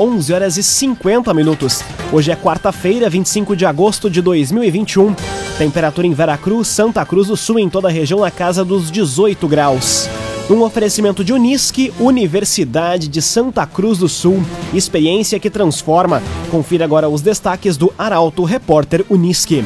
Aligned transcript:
11 0.00 0.32
horas 0.32 0.56
e 0.56 0.62
50 0.62 1.34
minutos. 1.34 1.84
Hoje 2.10 2.32
é 2.32 2.36
quarta-feira, 2.36 3.10
25 3.10 3.54
de 3.54 3.66
agosto 3.66 4.08
de 4.08 4.22
2021. 4.22 5.14
Temperatura 5.58 6.06
em 6.06 6.14
Veracruz, 6.14 6.68
Santa 6.68 7.04
Cruz 7.04 7.28
do 7.28 7.36
Sul, 7.36 7.58
em 7.58 7.68
toda 7.68 7.88
a 7.88 7.90
região, 7.90 8.20
na 8.20 8.30
casa 8.30 8.64
dos 8.64 8.90
18 8.90 9.46
graus. 9.46 10.08
Um 10.48 10.62
oferecimento 10.62 11.22
de 11.22 11.34
Unisque, 11.34 11.92
Universidade 12.00 13.08
de 13.08 13.20
Santa 13.20 13.66
Cruz 13.66 13.98
do 13.98 14.08
Sul. 14.08 14.42
Experiência 14.72 15.38
que 15.38 15.50
transforma. 15.50 16.22
Confira 16.50 16.86
agora 16.86 17.06
os 17.06 17.20
destaques 17.20 17.76
do 17.76 17.92
Arauto 17.98 18.42
Repórter 18.42 19.04
Unisque. 19.10 19.62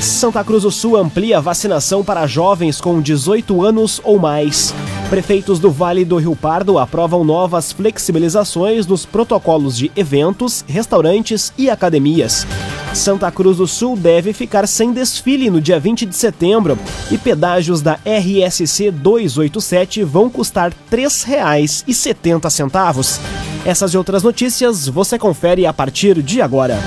Santa 0.00 0.42
Cruz 0.42 0.62
do 0.62 0.70
Sul 0.70 0.96
amplia 0.96 1.42
vacinação 1.42 2.02
para 2.02 2.26
jovens 2.26 2.80
com 2.80 3.02
18 3.02 3.62
anos 3.62 4.00
ou 4.02 4.18
mais. 4.18 4.74
Prefeitos 5.12 5.58
do 5.58 5.70
Vale 5.70 6.06
do 6.06 6.16
Rio 6.16 6.34
Pardo 6.34 6.78
aprovam 6.78 7.22
novas 7.22 7.70
flexibilizações 7.70 8.86
nos 8.86 9.04
protocolos 9.04 9.76
de 9.76 9.92
eventos, 9.94 10.64
restaurantes 10.66 11.52
e 11.58 11.68
academias. 11.68 12.46
Santa 12.94 13.30
Cruz 13.30 13.58
do 13.58 13.66
Sul 13.66 13.94
deve 13.94 14.32
ficar 14.32 14.66
sem 14.66 14.90
desfile 14.90 15.50
no 15.50 15.60
dia 15.60 15.78
20 15.78 16.06
de 16.06 16.16
setembro 16.16 16.78
e 17.10 17.18
pedágios 17.18 17.82
da 17.82 17.98
RSC 18.06 18.90
287 18.90 20.02
vão 20.02 20.30
custar 20.30 20.72
R$ 20.90 20.96
3,70. 20.96 23.20
Essas 23.66 23.92
e 23.92 23.98
outras 23.98 24.22
notícias 24.22 24.88
você 24.88 25.18
confere 25.18 25.66
a 25.66 25.74
partir 25.74 26.22
de 26.22 26.40
agora. 26.40 26.78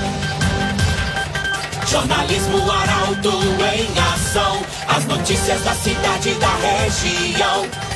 Jornalismo 1.88 2.58
Arauto 2.72 3.30
em 3.72 3.86
ação. 4.12 4.58
As 4.88 5.06
notícias 5.06 5.62
da 5.62 5.74
cidade 5.74 6.30
e 6.30 6.34
da 6.34 6.56
região. 6.56 7.95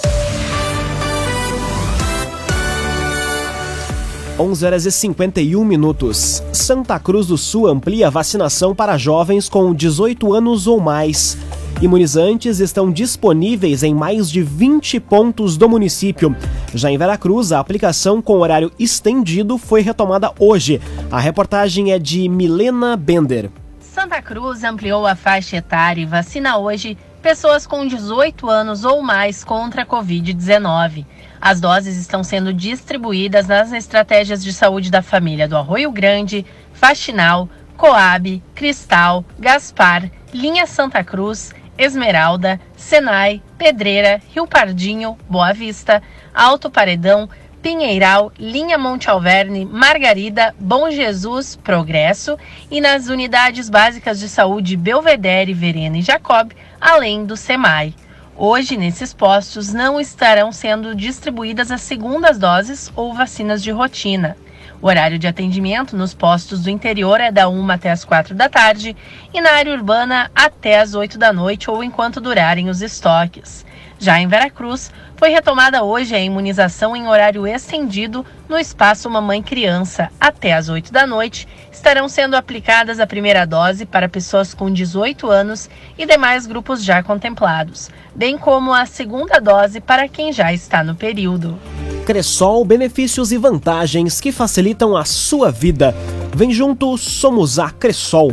11 4.41 4.65
horas 4.65 4.85
e 4.87 4.91
51 4.91 5.63
minutos. 5.63 6.41
Santa 6.51 6.97
Cruz 6.97 7.27
do 7.27 7.37
Sul 7.37 7.67
amplia 7.67 8.09
vacinação 8.09 8.73
para 8.73 8.97
jovens 8.97 9.47
com 9.47 9.71
18 9.71 10.33
anos 10.33 10.65
ou 10.65 10.79
mais. 10.79 11.37
Imunizantes 11.79 12.59
estão 12.59 12.91
disponíveis 12.91 13.83
em 13.83 13.93
mais 13.93 14.31
de 14.31 14.41
20 14.41 14.99
pontos 15.01 15.57
do 15.57 15.69
município. 15.69 16.35
Já 16.73 16.89
em 16.89 16.97
Veracruz, 16.97 17.51
a 17.51 17.59
aplicação 17.59 18.19
com 18.19 18.39
horário 18.39 18.71
estendido 18.79 19.59
foi 19.59 19.81
retomada 19.81 20.31
hoje. 20.39 20.81
A 21.11 21.19
reportagem 21.19 21.91
é 21.91 21.99
de 21.99 22.27
Milena 22.27 22.97
Bender. 22.97 23.51
Santa 23.79 24.23
Cruz 24.23 24.63
ampliou 24.63 25.05
a 25.05 25.15
faixa 25.15 25.57
etária 25.57 26.01
e 26.01 26.05
vacina 26.05 26.57
hoje 26.57 26.97
pessoas 27.21 27.67
com 27.67 27.85
18 27.85 28.49
anos 28.49 28.83
ou 28.83 29.01
mais 29.01 29.43
contra 29.43 29.83
a 29.83 29.85
Covid-19. 29.85 31.05
As 31.39 31.61
doses 31.61 31.95
estão 31.97 32.23
sendo 32.23 32.53
distribuídas 32.53 33.47
nas 33.47 33.71
estratégias 33.71 34.43
de 34.43 34.51
saúde 34.51 34.91
da 34.91 35.01
família 35.01 35.47
do 35.47 35.55
Arroio 35.55 35.91
Grande, 35.91 36.45
Faxinal, 36.73 37.47
Coab, 37.77 38.43
Cristal, 38.53 39.23
Gaspar, 39.39 40.09
Linha 40.33 40.65
Santa 40.65 41.03
Cruz, 41.03 41.53
Esmeralda, 41.77 42.59
Senai, 42.75 43.41
Pedreira, 43.57 44.21
Rio 44.33 44.45
Pardinho, 44.47 45.17
Boa 45.29 45.53
Vista, 45.53 46.01
Alto 46.33 46.69
Paredão, 46.69 47.29
Pinheiral, 47.61 48.31
Linha 48.39 48.77
Monte 48.77 49.09
Alverne, 49.09 49.65
Margarida, 49.65 50.55
Bom 50.59 50.89
Jesus, 50.89 51.55
Progresso 51.55 52.37
e 52.71 52.81
nas 52.81 53.07
unidades 53.07 53.69
básicas 53.69 54.19
de 54.19 54.27
saúde 54.27 54.75
Belvedere, 54.75 55.53
Verena 55.53 55.97
e 55.97 56.01
Jacob, 56.01 56.51
além 56.81 57.23
do 57.23 57.37
SEMAI. 57.37 57.93
Hoje, 58.35 58.75
nesses 58.75 59.13
postos, 59.13 59.71
não 59.71 60.01
estarão 60.01 60.51
sendo 60.51 60.95
distribuídas 60.95 61.69
as 61.69 61.81
segundas 61.81 62.39
doses 62.39 62.91
ou 62.95 63.13
vacinas 63.13 63.61
de 63.61 63.69
rotina. 63.69 64.35
O 64.81 64.87
horário 64.87 65.19
de 65.19 65.27
atendimento 65.27 65.95
nos 65.95 66.15
postos 66.15 66.63
do 66.63 66.69
interior 66.71 67.21
é 67.21 67.31
da 67.31 67.47
1 67.47 67.69
até 67.69 67.91
as 67.91 68.03
4 68.03 68.33
da 68.33 68.49
tarde 68.49 68.97
e 69.31 69.39
na 69.39 69.51
área 69.51 69.73
urbana 69.73 70.31
até 70.33 70.79
as 70.79 70.95
8 70.95 71.19
da 71.19 71.31
noite 71.31 71.69
ou 71.69 71.83
enquanto 71.83 72.19
durarem 72.19 72.67
os 72.67 72.81
estoques. 72.81 73.63
Já 74.01 74.19
em 74.19 74.27
Veracruz, 74.27 74.91
foi 75.15 75.29
retomada 75.29 75.83
hoje 75.83 76.15
a 76.15 76.19
imunização 76.19 76.95
em 76.95 77.07
horário 77.07 77.45
estendido 77.45 78.25
no 78.49 78.57
espaço 78.57 79.07
Mamãe 79.07 79.43
Criança. 79.43 80.09
Até 80.19 80.53
às 80.53 80.69
8 80.69 80.91
da 80.91 81.05
noite, 81.05 81.47
estarão 81.71 82.09
sendo 82.09 82.35
aplicadas 82.35 82.99
a 82.99 83.05
primeira 83.05 83.45
dose 83.45 83.85
para 83.85 84.09
pessoas 84.09 84.55
com 84.55 84.73
18 84.73 85.29
anos 85.29 85.69
e 85.99 86.07
demais 86.07 86.47
grupos 86.47 86.83
já 86.83 87.03
contemplados, 87.03 87.91
bem 88.15 88.39
como 88.39 88.73
a 88.73 88.87
segunda 88.87 89.39
dose 89.39 89.79
para 89.79 90.09
quem 90.09 90.33
já 90.33 90.51
está 90.51 90.83
no 90.83 90.95
período. 90.95 91.59
Cressol, 92.03 92.65
benefícios 92.65 93.31
e 93.31 93.37
vantagens 93.37 94.19
que 94.19 94.31
facilitam 94.31 94.97
a 94.97 95.05
sua 95.05 95.51
vida. 95.51 95.95
Vem 96.33 96.51
junto, 96.51 96.97
somos 96.97 97.59
a 97.59 97.69
Cressol. 97.69 98.31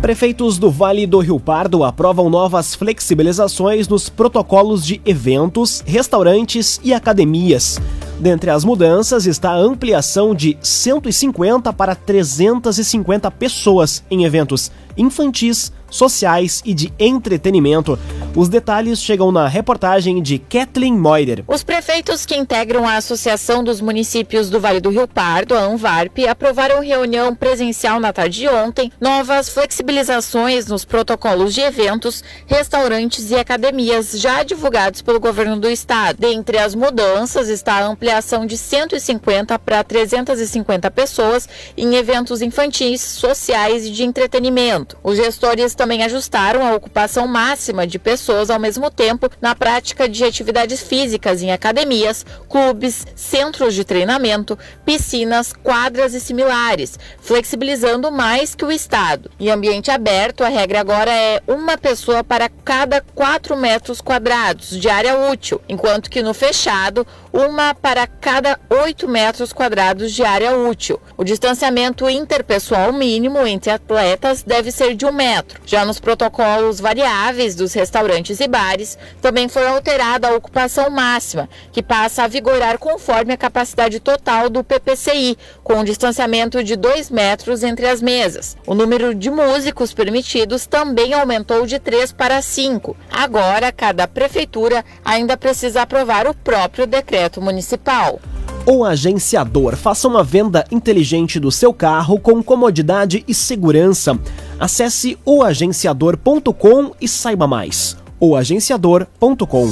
Prefeitos 0.00 0.58
do 0.58 0.70
Vale 0.70 1.08
do 1.08 1.18
Rio 1.18 1.40
Pardo 1.40 1.82
aprovam 1.82 2.30
novas 2.30 2.72
flexibilizações 2.72 3.88
nos 3.88 4.08
protocolos 4.08 4.86
de 4.86 5.00
eventos, 5.04 5.82
restaurantes 5.84 6.80
e 6.84 6.94
academias. 6.94 7.80
Dentre 8.20 8.48
as 8.48 8.64
mudanças 8.64 9.26
está 9.26 9.50
a 9.50 9.58
ampliação 9.58 10.36
de 10.36 10.56
150 10.62 11.72
para 11.72 11.96
350 11.96 13.28
pessoas 13.32 14.04
em 14.08 14.24
eventos 14.24 14.70
infantis, 14.96 15.72
sociais 15.90 16.62
e 16.64 16.74
de 16.74 16.92
entretenimento. 16.98 17.98
Os 18.36 18.48
detalhes 18.48 19.00
chegam 19.00 19.32
na 19.32 19.48
reportagem 19.48 20.22
de 20.22 20.38
Kathleen 20.38 20.96
Moider. 20.96 21.44
Os 21.48 21.64
prefeitos 21.64 22.24
que 22.24 22.36
integram 22.36 22.86
a 22.86 22.96
Associação 22.96 23.64
dos 23.64 23.80
Municípios 23.80 24.50
do 24.50 24.60
Vale 24.60 24.80
do 24.80 24.90
Rio 24.90 25.08
Pardo, 25.08 25.54
a 25.54 25.60
ANVARP, 25.60 26.26
aprovaram 26.28 26.82
reunião 26.82 27.34
presencial 27.34 27.98
na 27.98 28.12
tarde 28.12 28.40
de 28.40 28.48
ontem 28.48 28.92
novas 29.00 29.48
flexibilizações 29.48 30.66
nos 30.66 30.84
protocolos 30.84 31.54
de 31.54 31.60
eventos, 31.62 32.22
restaurantes 32.46 33.30
e 33.30 33.34
academias 33.34 34.12
já 34.12 34.42
divulgados 34.42 35.02
pelo 35.02 35.18
governo 35.18 35.58
do 35.58 35.68
estado. 35.68 36.18
Dentre 36.18 36.58
as 36.58 36.74
mudanças 36.74 37.48
está 37.48 37.74
a 37.74 37.86
ampliação 37.86 38.46
de 38.46 38.56
150 38.56 39.58
para 39.58 39.82
350 39.82 40.90
pessoas 40.90 41.48
em 41.76 41.94
eventos 41.94 42.42
infantis, 42.42 43.00
sociais 43.00 43.86
e 43.86 43.90
de 43.90 44.04
entretenimento. 44.04 44.96
Os 45.02 45.16
gestores 45.16 45.74
também 45.78 46.02
ajustaram 46.02 46.66
a 46.66 46.74
ocupação 46.74 47.28
máxima 47.28 47.86
de 47.86 48.00
pessoas 48.00 48.50
ao 48.50 48.58
mesmo 48.58 48.90
tempo 48.90 49.30
na 49.40 49.54
prática 49.54 50.08
de 50.08 50.24
atividades 50.24 50.82
físicas 50.82 51.40
em 51.40 51.52
academias, 51.52 52.26
clubes, 52.48 53.06
centros 53.14 53.74
de 53.74 53.84
treinamento, 53.84 54.58
piscinas, 54.84 55.52
quadras 55.52 56.14
e 56.14 56.20
similares, 56.20 56.98
flexibilizando 57.20 58.10
mais 58.10 58.56
que 58.56 58.64
o 58.64 58.72
Estado. 58.72 59.30
Em 59.38 59.50
ambiente 59.50 59.88
aberto, 59.88 60.42
a 60.42 60.48
regra 60.48 60.80
agora 60.80 61.12
é 61.12 61.40
uma 61.46 61.78
pessoa 61.78 62.24
para 62.24 62.48
cada 62.48 63.00
4 63.14 63.56
metros 63.56 64.00
quadrados 64.00 64.70
de 64.70 64.88
área 64.88 65.30
útil, 65.30 65.60
enquanto 65.68 66.10
que 66.10 66.22
no 66.22 66.34
fechado, 66.34 67.06
uma 67.32 67.74
para 67.74 68.06
cada 68.06 68.58
8 68.68 69.06
metros 69.06 69.52
quadrados 69.52 70.12
de 70.12 70.24
área 70.24 70.56
útil. 70.56 71.00
O 71.16 71.24
distanciamento 71.24 72.08
interpessoal 72.08 72.92
mínimo 72.92 73.46
entre 73.46 73.70
atletas 73.70 74.42
deve 74.42 74.70
ser 74.70 74.94
de 74.94 75.04
um 75.04 75.12
metro. 75.12 75.60
Já 75.66 75.84
nos 75.84 76.00
protocolos 76.00 76.80
variáveis 76.80 77.54
dos 77.54 77.72
restaurantes 77.72 78.40
e 78.40 78.48
bares, 78.48 78.96
também 79.20 79.48
foi 79.48 79.66
alterada 79.66 80.28
a 80.28 80.34
ocupação 80.34 80.90
máxima, 80.90 81.48
que 81.72 81.82
passa 81.82 82.24
a 82.24 82.28
vigorar 82.28 82.78
conforme 82.78 83.32
a 83.32 83.36
capacidade 83.36 84.00
total 84.00 84.48
do 84.48 84.64
PPCI, 84.64 85.36
com 85.62 85.74
um 85.74 85.84
distanciamento 85.84 86.62
de 86.64 86.76
2 86.76 87.10
metros 87.10 87.62
entre 87.62 87.86
as 87.86 88.00
mesas. 88.00 88.56
O 88.66 88.74
número 88.74 89.14
de 89.14 89.30
músicos 89.30 89.92
permitidos 89.92 90.66
também 90.66 91.12
aumentou 91.12 91.66
de 91.66 91.78
3 91.78 92.12
para 92.12 92.40
5. 92.40 92.96
Agora, 93.10 93.72
cada 93.72 94.08
prefeitura 94.08 94.84
ainda 95.04 95.36
precisa 95.36 95.82
aprovar 95.82 96.26
o 96.26 96.34
próprio 96.34 96.86
decreto 96.86 97.17
municipal. 97.40 98.20
O 98.66 98.84
agenciador 98.84 99.76
faça 99.76 100.06
uma 100.06 100.22
venda 100.22 100.64
inteligente 100.70 101.40
do 101.40 101.50
seu 101.50 101.72
carro 101.72 102.20
com 102.20 102.42
comodidade 102.42 103.24
e 103.26 103.34
segurança. 103.34 104.18
Acesse 104.60 105.18
oagenciador.com 105.24 106.92
e 107.00 107.08
saiba 107.08 107.46
mais. 107.46 107.96
oagenciador.com 108.20 109.70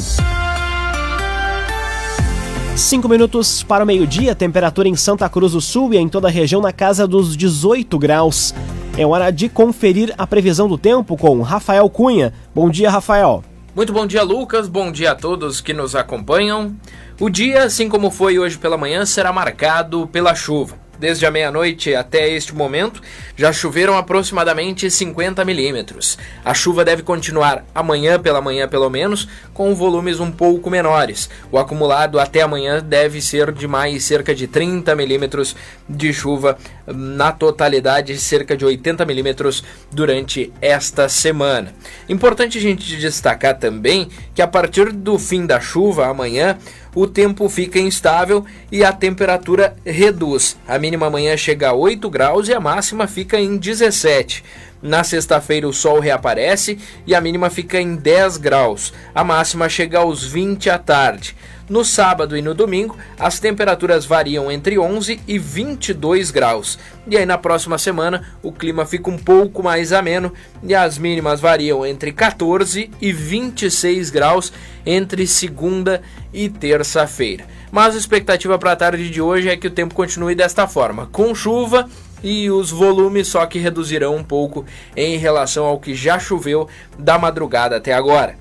Cinco 2.74 3.08
minutos 3.08 3.62
para 3.62 3.84
o 3.84 3.86
meio-dia, 3.86 4.34
temperatura 4.34 4.88
em 4.88 4.96
Santa 4.96 5.28
Cruz 5.28 5.52
do 5.52 5.60
Sul 5.60 5.94
e 5.94 5.96
em 5.96 6.08
toda 6.08 6.28
a 6.28 6.30
região 6.30 6.60
na 6.60 6.72
casa 6.72 7.06
dos 7.06 7.36
18 7.36 7.98
graus. 7.98 8.54
É 8.98 9.06
hora 9.06 9.30
de 9.30 9.48
conferir 9.48 10.14
a 10.16 10.26
previsão 10.26 10.68
do 10.68 10.78
tempo 10.78 11.16
com 11.16 11.40
Rafael 11.42 11.88
Cunha. 11.88 12.32
Bom 12.54 12.70
dia, 12.70 12.90
Rafael. 12.90 13.42
Muito 13.76 13.92
bom 13.92 14.06
dia, 14.06 14.22
Lucas. 14.22 14.68
Bom 14.68 14.90
dia 14.90 15.10
a 15.10 15.14
todos 15.14 15.60
que 15.60 15.74
nos 15.74 15.94
acompanham. 15.94 16.74
O 17.20 17.28
dia, 17.28 17.64
assim 17.64 17.90
como 17.90 18.10
foi 18.10 18.38
hoje 18.38 18.56
pela 18.56 18.78
manhã, 18.78 19.04
será 19.04 19.30
marcado 19.34 20.06
pela 20.06 20.34
chuva. 20.34 20.78
Desde 20.98 21.26
a 21.26 21.30
meia-noite 21.30 21.94
até 21.94 22.26
este 22.26 22.54
momento, 22.54 23.02
já 23.36 23.52
choveram 23.52 23.98
aproximadamente 23.98 24.90
50 24.90 25.44
milímetros. 25.44 26.16
A 26.42 26.54
chuva 26.54 26.86
deve 26.86 27.02
continuar 27.02 27.66
amanhã 27.74 28.18
pela 28.18 28.40
manhã, 28.40 28.66
pelo 28.66 28.88
menos, 28.88 29.28
com 29.52 29.74
volumes 29.74 30.20
um 30.20 30.32
pouco 30.32 30.70
menores. 30.70 31.28
O 31.52 31.58
acumulado 31.58 32.18
até 32.18 32.40
amanhã 32.40 32.82
deve 32.82 33.20
ser 33.20 33.52
de 33.52 33.68
mais 33.68 34.04
cerca 34.04 34.34
de 34.34 34.46
30 34.46 34.94
milímetros 34.96 35.54
de 35.86 36.14
chuva, 36.14 36.56
na 36.86 37.32
totalidade, 37.32 38.16
cerca 38.18 38.56
de 38.56 38.64
80 38.64 39.04
milímetros 39.04 39.64
durante 39.90 40.52
esta 40.60 41.08
semana. 41.08 41.74
Importante 42.08 42.58
a 42.58 42.60
gente 42.60 42.96
destacar 42.96 43.58
também 43.58 44.08
que 44.34 44.42
a 44.42 44.46
partir 44.46 44.92
do 44.92 45.18
fim 45.18 45.46
da 45.46 45.60
chuva, 45.60 46.06
amanhã, 46.06 46.58
o 46.94 47.06
tempo 47.06 47.48
fica 47.48 47.78
instável 47.78 48.44
e 48.72 48.82
a 48.82 48.92
temperatura 48.92 49.76
reduz. 49.84 50.56
A 50.66 50.78
mínima 50.78 51.06
amanhã 51.06 51.36
chega 51.36 51.68
a 51.68 51.74
8 51.74 52.08
graus 52.08 52.48
e 52.48 52.54
a 52.54 52.60
máxima 52.60 53.06
fica 53.06 53.38
em 53.38 53.58
17. 53.58 54.42
Na 54.80 55.02
sexta-feira 55.02 55.68
o 55.68 55.72
sol 55.72 56.00
reaparece 56.00 56.78
e 57.06 57.14
a 57.14 57.20
mínima 57.20 57.50
fica 57.50 57.80
em 57.80 57.96
10 57.96 58.36
graus. 58.38 58.92
A 59.14 59.24
máxima 59.24 59.68
chega 59.68 59.98
aos 59.98 60.24
20 60.24 60.70
à 60.70 60.78
tarde. 60.78 61.36
No 61.68 61.84
sábado 61.84 62.36
e 62.36 62.42
no 62.42 62.54
domingo, 62.54 62.96
as 63.18 63.40
temperaturas 63.40 64.06
variam 64.06 64.52
entre 64.52 64.78
11 64.78 65.20
e 65.26 65.36
22 65.36 66.30
graus. 66.30 66.78
E 67.08 67.16
aí 67.16 67.26
na 67.26 67.36
próxima 67.36 67.76
semana, 67.76 68.24
o 68.40 68.52
clima 68.52 68.86
fica 68.86 69.10
um 69.10 69.18
pouco 69.18 69.64
mais 69.64 69.92
ameno 69.92 70.32
e 70.62 70.76
as 70.76 70.96
mínimas 70.96 71.40
variam 71.40 71.84
entre 71.84 72.12
14 72.12 72.88
e 73.00 73.12
26 73.12 74.10
graus 74.10 74.52
entre 74.86 75.26
segunda 75.26 76.02
e 76.32 76.48
terça-feira. 76.48 77.44
Mas 77.72 77.96
a 77.96 77.98
expectativa 77.98 78.56
para 78.60 78.70
a 78.70 78.76
tarde 78.76 79.10
de 79.10 79.20
hoje 79.20 79.48
é 79.48 79.56
que 79.56 79.66
o 79.66 79.70
tempo 79.70 79.92
continue 79.92 80.36
desta 80.36 80.68
forma, 80.68 81.06
com 81.10 81.34
chuva 81.34 81.88
e 82.22 82.48
os 82.48 82.70
volumes 82.70 83.26
só 83.26 83.44
que 83.44 83.58
reduzirão 83.58 84.14
um 84.14 84.22
pouco 84.22 84.64
em 84.96 85.18
relação 85.18 85.64
ao 85.64 85.80
que 85.80 85.96
já 85.96 86.16
choveu 86.18 86.68
da 86.96 87.18
madrugada 87.18 87.76
até 87.76 87.92
agora. 87.92 88.36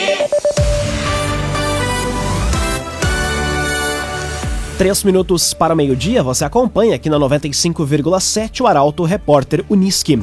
Três 4.79 5.03
minutos 5.03 5.53
para 5.53 5.75
o 5.75 5.77
meio-dia, 5.77 6.23
você 6.23 6.45
acompanha 6.45 6.95
aqui 6.95 7.11
na 7.11 7.19
95,7 7.19 8.61
o 8.61 8.69
Arauto 8.69 9.03
Repórter 9.03 9.65
Uniski. 9.69 10.23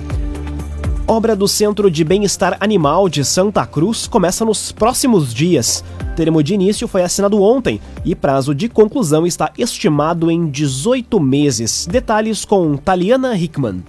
Obra 1.11 1.35
do 1.35 1.45
Centro 1.45 1.91
de 1.91 2.05
Bem-Estar 2.05 2.55
Animal 2.61 3.09
de 3.09 3.25
Santa 3.25 3.65
Cruz 3.65 4.07
começa 4.07 4.45
nos 4.45 4.71
próximos 4.71 5.33
dias. 5.33 5.83
Termo 6.15 6.41
de 6.41 6.53
início 6.53 6.87
foi 6.87 7.03
assinado 7.03 7.41
ontem 7.41 7.81
e 8.05 8.15
prazo 8.15 8.55
de 8.55 8.69
conclusão 8.69 9.27
está 9.27 9.51
estimado 9.57 10.31
em 10.31 10.49
18 10.49 11.19
meses. 11.19 11.85
Detalhes 11.85 12.45
com 12.45 12.77
Taliana 12.77 13.35
Hickman. 13.35 13.83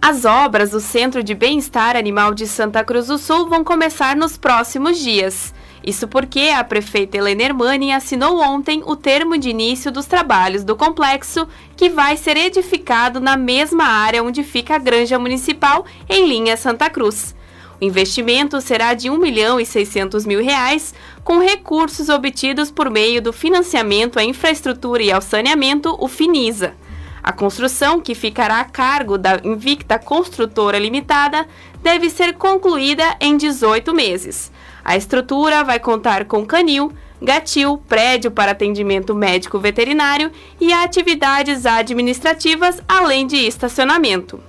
As 0.00 0.24
obras 0.24 0.70
do 0.70 0.78
Centro 0.78 1.20
de 1.20 1.34
Bem-Estar 1.34 1.96
Animal 1.96 2.32
de 2.32 2.46
Santa 2.46 2.84
Cruz 2.84 3.08
do 3.08 3.18
Sul 3.18 3.48
vão 3.48 3.64
começar 3.64 4.14
nos 4.14 4.36
próximos 4.36 5.00
dias. 5.00 5.52
Isso 5.84 6.08
porque 6.08 6.50
a 6.54 6.62
prefeita 6.64 7.16
Helena 7.16 7.42
Hermani 7.42 7.92
assinou 7.92 8.40
ontem 8.40 8.82
o 8.84 8.96
termo 8.96 9.38
de 9.38 9.50
início 9.50 9.92
dos 9.92 10.06
trabalhos 10.06 10.64
do 10.64 10.76
complexo, 10.76 11.46
que 11.76 11.88
vai 11.88 12.16
ser 12.16 12.36
edificado 12.36 13.20
na 13.20 13.36
mesma 13.36 13.84
área 13.84 14.22
onde 14.22 14.42
fica 14.42 14.74
a 14.74 14.78
granja 14.78 15.18
municipal, 15.18 15.84
em 16.08 16.28
linha 16.28 16.56
Santa 16.56 16.90
Cruz. 16.90 17.34
O 17.80 17.84
investimento 17.84 18.60
será 18.60 18.92
de 18.92 19.08
1 19.08 19.16
milhão 19.16 19.60
e 19.60 19.64
600 19.64 20.26
mil 20.26 20.42
reais, 20.42 20.92
com 21.22 21.38
recursos 21.38 22.08
obtidos 22.08 22.72
por 22.72 22.90
meio 22.90 23.22
do 23.22 23.32
financiamento 23.32 24.18
à 24.18 24.24
infraestrutura 24.24 25.02
e 25.02 25.12
ao 25.12 25.22
saneamento, 25.22 25.96
o 26.00 26.08
FINISA. 26.08 26.74
A 27.22 27.32
construção, 27.32 28.00
que 28.00 28.14
ficará 28.14 28.58
a 28.58 28.64
cargo 28.64 29.16
da 29.16 29.40
Invicta 29.44 29.98
Construtora 29.98 30.78
Limitada, 30.78 31.46
deve 31.80 32.10
ser 32.10 32.34
concluída 32.34 33.16
em 33.20 33.36
18 33.36 33.94
meses. 33.94 34.50
A 34.88 34.96
estrutura 34.96 35.62
vai 35.62 35.78
contar 35.78 36.24
com 36.24 36.46
canil, 36.46 36.90
gatil, 37.20 37.76
prédio 37.86 38.30
para 38.30 38.52
atendimento 38.52 39.14
médico 39.14 39.58
veterinário 39.58 40.32
e 40.58 40.72
atividades 40.72 41.66
administrativas, 41.66 42.80
além 42.88 43.26
de 43.26 43.36
estacionamento. 43.36 44.40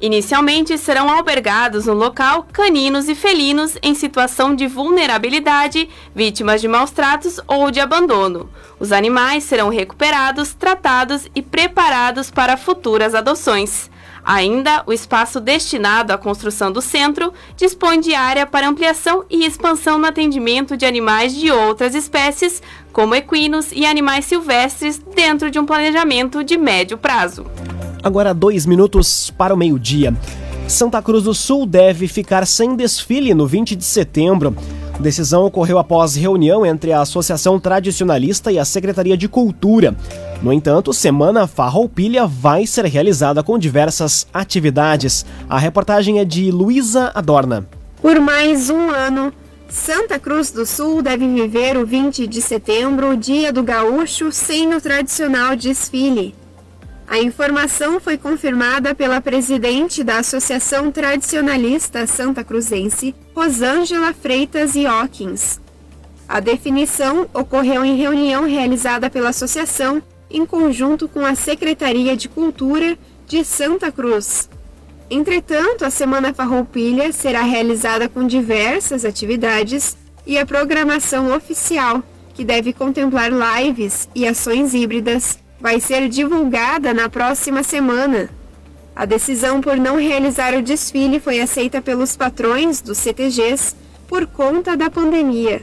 Inicialmente 0.00 0.78
serão 0.78 1.10
albergados 1.10 1.86
no 1.86 1.94
local 1.94 2.46
caninos 2.52 3.08
e 3.08 3.16
felinos 3.16 3.76
em 3.82 3.92
situação 3.96 4.54
de 4.54 4.68
vulnerabilidade, 4.68 5.88
vítimas 6.14 6.60
de 6.60 6.68
maus 6.68 6.92
tratos 6.92 7.40
ou 7.48 7.68
de 7.72 7.80
abandono. 7.80 8.48
Os 8.78 8.92
animais 8.92 9.42
serão 9.42 9.70
recuperados, 9.70 10.54
tratados 10.54 11.26
e 11.34 11.42
preparados 11.42 12.30
para 12.30 12.56
futuras 12.56 13.12
adoções. 13.12 13.90
Ainda, 14.24 14.82
o 14.86 14.92
espaço 14.92 15.40
destinado 15.40 16.12
à 16.12 16.18
construção 16.18 16.70
do 16.70 16.82
centro 16.82 17.32
dispõe 17.56 18.00
de 18.00 18.14
área 18.14 18.46
para 18.46 18.68
ampliação 18.68 19.24
e 19.30 19.44
expansão 19.44 19.98
no 19.98 20.06
atendimento 20.06 20.76
de 20.76 20.84
animais 20.84 21.34
de 21.34 21.50
outras 21.50 21.94
espécies, 21.94 22.62
como 22.92 23.14
equinos 23.14 23.70
e 23.72 23.86
animais 23.86 24.24
silvestres, 24.24 25.00
dentro 25.14 25.50
de 25.50 25.58
um 25.58 25.66
planejamento 25.66 26.44
de 26.44 26.56
médio 26.56 26.98
prazo. 26.98 27.46
Agora, 28.02 28.32
dois 28.32 28.66
minutos 28.66 29.30
para 29.30 29.54
o 29.54 29.56
meio-dia. 29.56 30.14
Santa 30.66 31.02
Cruz 31.02 31.24
do 31.24 31.34
Sul 31.34 31.66
deve 31.66 32.06
ficar 32.06 32.46
sem 32.46 32.76
desfile 32.76 33.34
no 33.34 33.46
20 33.46 33.74
de 33.74 33.84
setembro. 33.84 34.54
A 35.00 35.02
decisão 35.02 35.46
ocorreu 35.46 35.78
após 35.78 36.14
reunião 36.14 36.66
entre 36.66 36.92
a 36.92 37.00
Associação 37.00 37.58
Tradicionalista 37.58 38.52
e 38.52 38.58
a 38.58 38.66
Secretaria 38.66 39.16
de 39.16 39.28
Cultura. 39.28 39.96
No 40.42 40.52
entanto, 40.52 40.92
Semana 40.92 41.46
Farroupilha 41.46 42.26
vai 42.26 42.66
ser 42.66 42.84
realizada 42.84 43.42
com 43.42 43.58
diversas 43.58 44.26
atividades. 44.30 45.24
A 45.48 45.58
reportagem 45.58 46.18
é 46.18 46.24
de 46.26 46.50
Luísa 46.50 47.10
Adorna. 47.14 47.66
Por 48.02 48.20
mais 48.20 48.68
um 48.68 48.90
ano, 48.90 49.32
Santa 49.70 50.18
Cruz 50.18 50.50
do 50.50 50.66
Sul 50.66 51.00
deve 51.00 51.26
viver 51.26 51.78
o 51.78 51.86
20 51.86 52.26
de 52.26 52.42
setembro, 52.42 53.12
o 53.12 53.16
Dia 53.16 53.50
do 53.54 53.62
Gaúcho, 53.62 54.30
sem 54.30 54.74
o 54.74 54.82
tradicional 54.82 55.56
desfile. 55.56 56.34
A 57.10 57.18
informação 57.18 57.98
foi 57.98 58.16
confirmada 58.16 58.94
pela 58.94 59.20
presidente 59.20 60.04
da 60.04 60.18
Associação 60.18 60.92
Tradicionalista 60.92 62.06
Santa 62.06 62.44
Cruzense, 62.44 63.16
Rosângela 63.34 64.14
Freitas 64.14 64.76
Hawkins. 64.76 65.60
A 66.28 66.38
definição 66.38 67.28
ocorreu 67.34 67.84
em 67.84 67.96
reunião 67.96 68.46
realizada 68.46 69.10
pela 69.10 69.30
associação 69.30 70.00
em 70.30 70.46
conjunto 70.46 71.08
com 71.08 71.26
a 71.26 71.34
Secretaria 71.34 72.16
de 72.16 72.28
Cultura 72.28 72.96
de 73.26 73.44
Santa 73.44 73.90
Cruz. 73.90 74.48
Entretanto, 75.10 75.84
a 75.84 75.90
Semana 75.90 76.32
Farroupilha 76.32 77.10
será 77.10 77.42
realizada 77.42 78.08
com 78.08 78.24
diversas 78.24 79.04
atividades 79.04 79.96
e 80.24 80.38
a 80.38 80.46
programação 80.46 81.34
oficial, 81.34 82.04
que 82.34 82.44
deve 82.44 82.72
contemplar 82.72 83.32
lives 83.32 84.08
e 84.14 84.28
ações 84.28 84.74
híbridas, 84.74 85.40
vai 85.60 85.80
ser 85.80 86.08
divulgada 86.08 86.94
na 86.94 87.08
próxima 87.08 87.62
semana. 87.62 88.30
A 88.94 89.04
decisão 89.04 89.60
por 89.60 89.76
não 89.76 89.96
realizar 89.96 90.54
o 90.54 90.62
desfile 90.62 91.20
foi 91.20 91.40
aceita 91.40 91.80
pelos 91.80 92.16
patrões 92.16 92.80
dos 92.80 92.98
CTGs 92.98 93.74
por 94.08 94.26
conta 94.26 94.76
da 94.76 94.90
pandemia. 94.90 95.62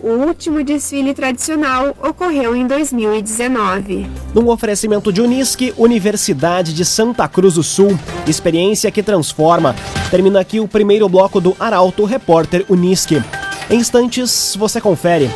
O 0.00 0.10
último 0.10 0.62
desfile 0.62 1.12
tradicional 1.12 1.94
ocorreu 2.00 2.54
em 2.54 2.66
2019. 2.68 4.06
Num 4.32 4.48
oferecimento 4.48 5.12
de 5.12 5.20
Unisque, 5.20 5.74
Universidade 5.76 6.72
de 6.72 6.84
Santa 6.84 7.26
Cruz 7.26 7.54
do 7.54 7.64
Sul, 7.64 7.98
experiência 8.24 8.92
que 8.92 9.02
transforma. 9.02 9.74
Termina 10.08 10.38
aqui 10.40 10.60
o 10.60 10.68
primeiro 10.68 11.08
bloco 11.08 11.40
do 11.40 11.56
Arauto 11.58 12.04
Repórter 12.04 12.64
Unisque. 12.68 13.20
Em 13.68 13.78
instantes, 13.78 14.54
você 14.56 14.80
confere. 14.80 15.28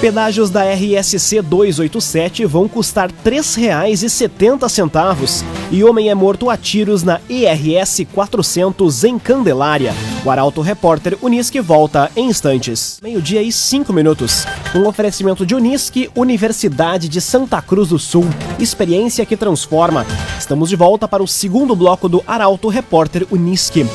Pedágios 0.00 0.50
da 0.50 0.62
RSC 0.62 1.40
287 1.40 2.44
vão 2.44 2.68
custar 2.68 3.08
R$ 3.08 3.14
3,70 3.24 5.42
e 5.70 5.82
homem 5.82 6.10
é 6.10 6.14
morto 6.14 6.50
a 6.50 6.56
tiros 6.56 7.02
na 7.02 7.18
IRS 7.30 8.04
400 8.04 9.04
em 9.04 9.18
Candelária. 9.18 9.94
O 10.22 10.30
Arauto 10.30 10.60
Repórter 10.60 11.16
Unisque 11.22 11.60
volta 11.60 12.10
em 12.14 12.28
instantes. 12.28 12.98
Meio-dia 13.02 13.42
e 13.42 13.50
cinco 13.50 13.90
minutos. 13.90 14.46
Um 14.74 14.86
oferecimento 14.86 15.46
de 15.46 15.54
Unisque, 15.54 16.10
Universidade 16.14 17.08
de 17.08 17.20
Santa 17.20 17.62
Cruz 17.62 17.88
do 17.88 17.98
Sul. 17.98 18.26
Experiência 18.58 19.24
que 19.24 19.36
transforma. 19.36 20.04
Estamos 20.38 20.68
de 20.68 20.76
volta 20.76 21.08
para 21.08 21.22
o 21.22 21.28
segundo 21.28 21.74
bloco 21.74 22.06
do 22.06 22.22
Arauto 22.26 22.68
Repórter 22.68 23.26
Uniski. 23.30 23.86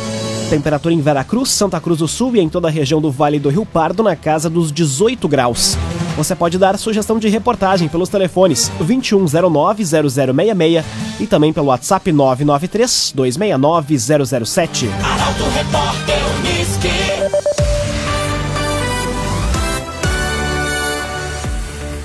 Temperatura 0.51 0.93
em 0.93 0.99
Veracruz, 0.99 1.49
Santa 1.49 1.79
Cruz 1.79 1.99
do 1.99 2.07
Sul 2.09 2.35
e 2.35 2.41
em 2.41 2.49
toda 2.49 2.67
a 2.67 2.71
região 2.71 2.99
do 2.99 3.09
Vale 3.09 3.39
do 3.39 3.47
Rio 3.47 3.65
Pardo 3.65 4.03
na 4.03 4.17
casa 4.17 4.49
dos 4.49 4.69
18 4.69 5.25
graus. 5.29 5.77
Você 6.17 6.35
pode 6.35 6.57
dar 6.57 6.77
sugestão 6.77 7.17
de 7.17 7.29
reportagem 7.29 7.87
pelos 7.87 8.09
telefones 8.09 8.69
2109-0066 8.81 10.83
e 11.21 11.25
também 11.25 11.53
pelo 11.53 11.67
WhatsApp 11.67 12.11
993-269-007. 12.11 14.89
Arauto 15.01 15.43
Repórter 15.55 16.19
Uniski. 16.39 16.89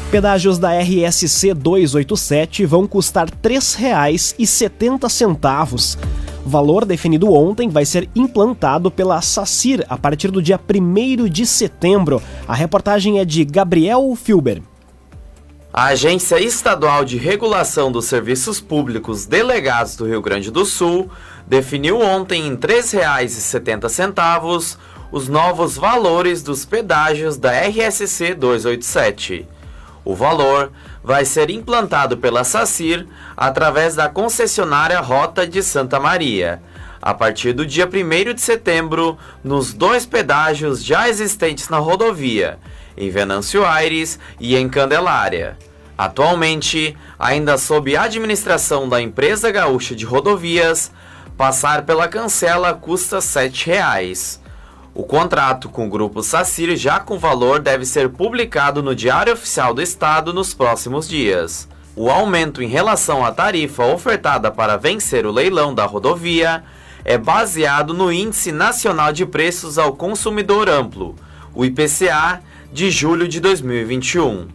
Pedágios 0.09 0.57
da 0.57 0.79
RSC 0.79 1.53
287 1.53 2.65
vão 2.65 2.87
custar 2.87 3.27
R$ 3.27 3.33
3,70. 3.43 5.99
Valor 6.47 6.85
definido 6.85 7.33
ontem 7.33 7.69
vai 7.69 7.85
ser 7.85 8.09
implantado 8.15 8.89
pela 8.89 9.21
SACIR 9.21 9.85
a 9.89 9.99
partir 9.99 10.31
do 10.31 10.41
dia 10.41 10.61
1 10.61 11.29
de 11.29 11.45
setembro. 11.45 12.23
A 12.47 12.55
reportagem 12.55 13.19
é 13.19 13.25
de 13.25 13.45
Gabriel 13.45 14.15
Filber. 14.15 14.63
A 15.73 15.87
Agência 15.87 16.41
Estadual 16.41 17.05
de 17.05 17.19
Regulação 17.19 17.91
dos 17.91 18.05
Serviços 18.05 18.61
Públicos 18.61 19.27
Delegados 19.27 19.97
do 19.97 20.07
Rio 20.07 20.23
Grande 20.23 20.53
do 20.53 20.65
Sul 20.65 21.11
definiu 21.49 22.01
ontem 22.01 22.47
em 22.47 22.51
R$ 22.51 22.59
3,70 22.59 24.77
os 25.11 25.27
novos 25.27 25.77
valores 25.77 26.45
dos 26.45 26.65
pedágios 26.65 27.37
da 27.37 27.51
RSC 27.51 28.35
287. 28.35 29.49
O 30.07 30.15
valor 30.15 30.71
vai 31.03 31.25
ser 31.25 31.51
implantado 31.51 32.17
pela 32.17 32.45
SACIR 32.45 33.09
através 33.37 33.97
da 33.97 34.09
concessionária 34.09 35.01
Rota 35.01 35.45
de 35.45 35.61
Santa 35.65 35.99
Maria, 35.99 36.63
a 37.03 37.13
partir 37.13 37.53
do 37.53 37.67
dia 37.67 37.91
1 37.93 38.33
de 38.33 38.41
setembro, 38.41 39.19
nos 39.43 39.73
dois 39.73 40.07
pedágios 40.07 40.85
já 40.85 41.09
existentes 41.09 41.69
na 41.69 41.79
rodovia, 41.79 42.57
em 42.97 43.11
Venâncio 43.11 43.67
Aires 43.67 44.17
e 44.39 44.55
em 44.55 44.69
Candelária. 44.69 45.59
Atualmente, 45.99 46.97
ainda 47.19 47.59
sob 47.59 47.97
administração 47.97 48.89
da 48.89 49.03
empresa 49.03 49.51
gaúcha 49.51 49.93
de 49.93 50.05
rodovias, 50.05 50.93
passar 51.37 51.83
pela 51.83 52.07
cancela 52.07 52.73
custa 52.75 53.17
R$ 53.17 53.23
7,00. 53.23 54.46
O 54.99 55.05
contrato 55.05 55.69
com 55.69 55.87
o 55.87 55.91
Grupo 55.91 56.23
Sacir 56.23 56.75
já 56.75 56.99
com 56.99 57.19
valor 57.19 57.59
deve 57.59 57.85
ser 57.85 58.09
publicado 58.09 58.83
no 58.83 58.95
Diário 58.95 59.35
Oficial 59.35 59.75
do 59.75 59.83
Estado 59.83 60.33
nos 60.33 60.55
próximos 60.55 61.07
dias. 61.07 61.69
O 61.95 62.09
aumento 62.09 62.63
em 62.63 62.67
relação 62.67 63.23
à 63.23 63.31
tarifa 63.31 63.85
ofertada 63.85 64.51
para 64.51 64.79
vencer 64.79 65.27
o 65.27 65.31
leilão 65.31 65.75
da 65.75 65.85
rodovia 65.85 66.65
é 67.05 67.19
baseado 67.19 67.93
no 67.93 68.11
Índice 68.11 68.51
Nacional 68.51 69.13
de 69.13 69.27
Preços 69.27 69.77
ao 69.77 69.93
Consumidor 69.93 70.67
Amplo, 70.67 71.15
o 71.55 71.63
IPCA, 71.63 72.41
de 72.73 72.91
julho 72.91 73.29
de 73.29 73.39
2021. 73.39 74.49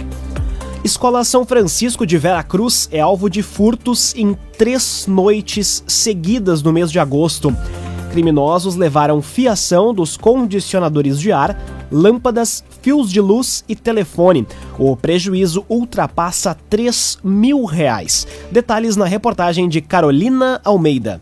Escola 0.87 1.25
São 1.25 1.45
Francisco 1.45 2.07
de 2.07 2.17
Vera 2.17 2.45
Cruz 2.45 2.89
é 2.93 3.01
alvo 3.01 3.29
de 3.29 3.43
furtos 3.43 4.15
em 4.15 4.39
três 4.57 5.05
noites 5.09 5.83
seguidas 5.85 6.63
no 6.63 6.73
mês 6.73 6.93
de 6.93 7.01
agosto. 7.01 7.53
Criminosos 8.13 8.77
levaram 8.77 9.21
fiação 9.21 9.93
dos 9.93 10.17
condicionadores 10.17 11.19
de 11.19 11.33
ar, 11.33 11.61
lâmpadas, 11.91 12.63
fios 12.83 13.11
de 13.11 13.21
luz 13.21 13.65
e 13.69 13.75
telefone. 13.75 14.47
O 14.79 14.97
prejuízo 14.97 15.67
ultrapassa 15.69 16.57
3 16.71 17.19
mil 17.25 17.65
reais. 17.65 18.25
Detalhes 18.53 18.95
na 18.95 19.07
reportagem 19.07 19.69
de 19.69 19.81
Carolina 19.81 20.61
Almeida. 20.65 21.21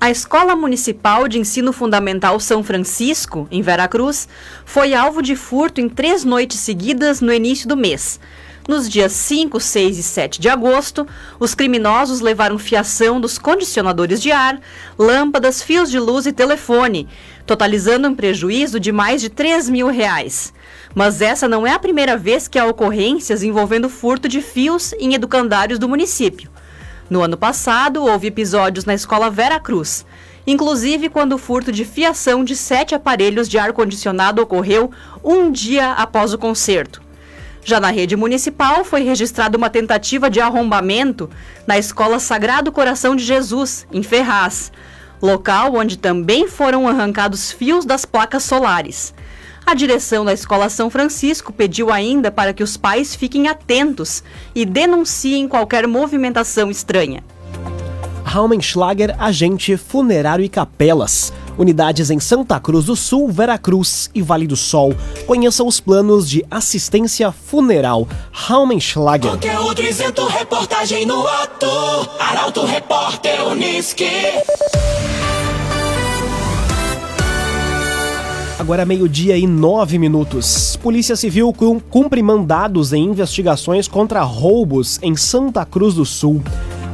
A 0.00 0.10
Escola 0.10 0.56
Municipal 0.56 1.28
de 1.28 1.38
Ensino 1.38 1.74
Fundamental 1.74 2.40
São 2.40 2.64
Francisco, 2.64 3.46
em 3.50 3.60
Veracruz, 3.60 4.26
foi 4.64 4.94
alvo 4.94 5.20
de 5.20 5.36
furto 5.36 5.78
em 5.78 5.90
três 5.90 6.24
noites 6.24 6.58
seguidas 6.58 7.20
no 7.20 7.34
início 7.34 7.68
do 7.68 7.76
mês. 7.76 8.18
Nos 8.68 8.86
dias 8.86 9.12
5, 9.12 9.58
6 9.58 9.96
e 9.96 10.02
7 10.02 10.38
de 10.42 10.46
agosto, 10.50 11.06
os 11.40 11.54
criminosos 11.54 12.20
levaram 12.20 12.58
fiação 12.58 13.18
dos 13.18 13.38
condicionadores 13.38 14.20
de 14.20 14.30
ar, 14.30 14.60
lâmpadas, 14.98 15.62
fios 15.62 15.90
de 15.90 15.98
luz 15.98 16.26
e 16.26 16.34
telefone, 16.34 17.08
totalizando 17.46 18.06
um 18.06 18.14
prejuízo 18.14 18.78
de 18.78 18.92
mais 18.92 19.22
de 19.22 19.30
3 19.30 19.70
mil 19.70 19.86
reais. 19.88 20.52
Mas 20.94 21.22
essa 21.22 21.48
não 21.48 21.66
é 21.66 21.72
a 21.72 21.78
primeira 21.78 22.14
vez 22.14 22.46
que 22.46 22.58
há 22.58 22.66
ocorrências 22.66 23.42
envolvendo 23.42 23.88
furto 23.88 24.28
de 24.28 24.42
fios 24.42 24.92
em 25.00 25.14
educandários 25.14 25.78
do 25.78 25.88
município. 25.88 26.50
No 27.08 27.22
ano 27.22 27.38
passado, 27.38 28.04
houve 28.04 28.26
episódios 28.26 28.84
na 28.84 28.92
escola 28.92 29.30
Vera 29.30 29.58
Cruz, 29.58 30.04
inclusive 30.46 31.08
quando 31.08 31.32
o 31.32 31.38
furto 31.38 31.72
de 31.72 31.86
fiação 31.86 32.44
de 32.44 32.54
sete 32.54 32.94
aparelhos 32.94 33.48
de 33.48 33.58
ar-condicionado 33.58 34.42
ocorreu 34.42 34.90
um 35.24 35.50
dia 35.50 35.92
após 35.92 36.34
o 36.34 36.38
concerto. 36.38 37.07
Já 37.64 37.78
na 37.80 37.90
rede 37.90 38.16
municipal, 38.16 38.84
foi 38.84 39.02
registrada 39.02 39.58
uma 39.58 39.68
tentativa 39.68 40.30
de 40.30 40.40
arrombamento 40.40 41.28
na 41.66 41.78
Escola 41.78 42.18
Sagrado 42.18 42.72
Coração 42.72 43.14
de 43.14 43.24
Jesus, 43.24 43.86
em 43.92 44.02
Ferraz, 44.02 44.72
local 45.20 45.74
onde 45.74 45.98
também 45.98 46.48
foram 46.48 46.88
arrancados 46.88 47.52
fios 47.52 47.84
das 47.84 48.04
placas 48.04 48.42
solares. 48.44 49.14
A 49.66 49.74
direção 49.74 50.24
da 50.24 50.32
Escola 50.32 50.70
São 50.70 50.88
Francisco 50.88 51.52
pediu 51.52 51.92
ainda 51.92 52.30
para 52.30 52.54
que 52.54 52.62
os 52.62 52.78
pais 52.78 53.14
fiquem 53.14 53.48
atentos 53.48 54.22
e 54.54 54.64
denunciem 54.64 55.46
qualquer 55.46 55.86
movimentação 55.86 56.70
estranha. 56.70 57.22
Raumenschlager, 58.24 59.14
agente 59.18 59.76
funerário 59.76 60.42
e 60.42 60.48
capelas. 60.48 61.32
Unidades 61.58 62.08
em 62.08 62.20
Santa 62.20 62.60
Cruz 62.60 62.84
do 62.84 62.94
Sul, 62.94 63.28
Veracruz 63.28 64.08
e 64.14 64.22
Vale 64.22 64.46
do 64.46 64.56
Sol. 64.56 64.94
Conheça 65.26 65.64
os 65.64 65.80
planos 65.80 66.30
de 66.30 66.44
assistência 66.48 67.32
funeral. 67.32 68.06
Raumenschlager. 68.30 69.32
Conteúdo 69.32 69.82
isento, 69.82 70.24
reportagem 70.26 71.04
no 71.04 71.26
ato. 71.26 71.66
Arauto 72.20 72.64
Repórter 72.64 73.44
Uniski. 73.48 74.06
Agora 78.58 78.84
meio-dia 78.84 79.36
e 79.36 79.46
nove 79.46 79.98
minutos. 79.98 80.76
Polícia 80.76 81.16
Civil 81.16 81.52
cumpre 81.90 82.22
mandados 82.22 82.92
em 82.92 83.04
investigações 83.04 83.88
contra 83.88 84.22
roubos 84.22 84.98
em 85.00 85.16
Santa 85.16 85.64
Cruz 85.64 85.94
do 85.94 86.04
Sul. 86.04 86.42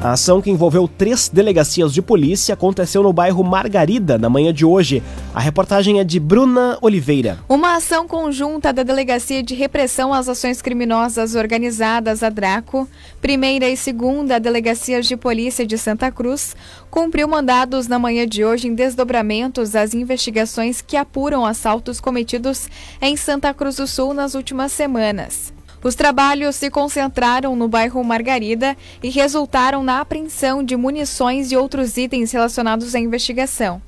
A 0.05 0.13
ação 0.13 0.43
que 0.43 0.51
envolveu 0.51 0.87
três 0.87 1.31
delegacias 1.31 1.91
de 1.91 2.03
polícia 2.03 2.53
aconteceu 2.53 3.03
no 3.03 3.11
bairro 3.11 3.43
Margarida 3.43 4.19
na 4.19 4.29
manhã 4.29 4.53
de 4.53 4.63
hoje. 4.63 5.03
A 5.35 5.41
reportagem 5.41 5.99
é 5.99 6.05
de 6.05 6.21
Bruna 6.21 6.77
Oliveira. 6.83 7.39
Uma 7.49 7.77
ação 7.77 8.07
conjunta 8.07 8.71
da 8.71 8.83
Delegacia 8.83 9.43
de 9.43 9.55
Repressão 9.55 10.13
às 10.13 10.29
Ações 10.29 10.61
Criminosas 10.61 11.35
Organizadas, 11.35 12.23
a 12.23 12.29
DRACO, 12.29 12.87
primeira 13.19 13.67
e 13.67 13.79
segunda 13.79 14.39
Delegacias 14.39 15.07
de 15.07 15.17
Polícia 15.17 15.67
de 15.67 15.79
Santa 15.79 16.13
Cruz, 16.13 16.55
cumpriu 16.91 17.27
mandados 17.27 17.89
na 17.89 17.99
manhã 17.99 18.29
de 18.29 18.45
hoje 18.45 18.69
em 18.69 18.75
desdobramentos 18.75 19.75
às 19.75 19.95
investigações 19.95 20.83
que 20.83 20.99
apuram 20.99 21.47
assaltos 21.47 21.99
cometidos 21.99 22.69
em 23.01 23.17
Santa 23.17 23.55
Cruz 23.55 23.77
do 23.77 23.87
Sul 23.87 24.13
nas 24.13 24.35
últimas 24.35 24.71
semanas. 24.71 25.55
Os 25.85 25.95
trabalhos 25.95 26.57
se 26.57 26.71
concentraram 26.71 27.55
no 27.55 27.69
bairro 27.69 28.03
Margarida 28.03 28.75
e 29.03 29.11
resultaram 29.11 29.85
na 29.85 30.01
apreensão 30.01 30.65
de 30.65 30.75
munições 30.79 31.53
e 31.53 31.57
outros 31.59 31.99
itens 31.99 32.33
relacionados 32.33 32.95
à 32.95 32.99
investigação. 32.99 33.83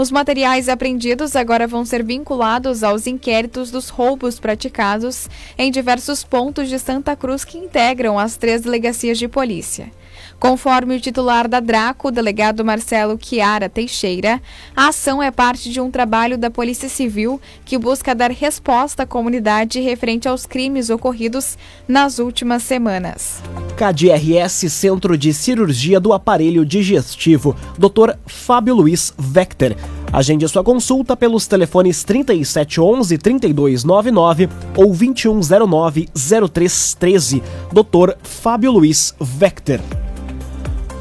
Os 0.00 0.10
materiais 0.10 0.70
apreendidos 0.70 1.36
agora 1.36 1.66
vão 1.66 1.84
ser 1.84 2.02
vinculados 2.02 2.82
aos 2.82 3.06
inquéritos 3.06 3.70
dos 3.70 3.90
roubos 3.90 4.40
praticados 4.40 5.28
em 5.58 5.70
diversos 5.70 6.24
pontos 6.24 6.70
de 6.70 6.78
Santa 6.78 7.14
Cruz 7.14 7.44
que 7.44 7.58
integram 7.58 8.18
as 8.18 8.34
três 8.38 8.62
delegacias 8.62 9.18
de 9.18 9.28
polícia. 9.28 9.92
Conforme 10.38 10.96
o 10.96 11.00
titular 11.00 11.46
da 11.46 11.60
Draco, 11.60 12.08
o 12.08 12.10
delegado 12.10 12.64
Marcelo 12.64 13.18
Chiara 13.20 13.68
Teixeira, 13.68 14.40
a 14.74 14.88
ação 14.88 15.22
é 15.22 15.30
parte 15.30 15.70
de 15.70 15.82
um 15.82 15.90
trabalho 15.90 16.38
da 16.38 16.50
Polícia 16.50 16.88
Civil 16.88 17.38
que 17.62 17.76
busca 17.76 18.14
dar 18.14 18.30
resposta 18.30 19.02
à 19.02 19.06
comunidade 19.06 19.80
referente 19.80 20.26
aos 20.26 20.46
crimes 20.46 20.88
ocorridos 20.88 21.58
nas 21.86 22.18
últimas 22.18 22.62
semanas. 22.62 23.42
KDRS 23.76 24.70
Centro 24.70 25.16
de 25.16 25.34
Cirurgia 25.34 26.00
do 26.00 26.14
Aparelho 26.14 26.64
Digestivo, 26.64 27.54
Dr. 27.78 28.16
Fábio 28.26 28.74
Luiz 28.74 29.12
Vector. 29.18 29.76
Agende 30.12 30.48
sua 30.48 30.64
consulta 30.64 31.16
pelos 31.16 31.46
telefones 31.46 32.02
3711 32.02 33.16
3299 33.16 34.48
ou 34.76 34.86
2109 34.86 36.08
0313. 36.14 37.42
Dr. 37.72 38.14
Fábio 38.22 38.72
Luiz 38.72 39.14
Vector. 39.20 39.78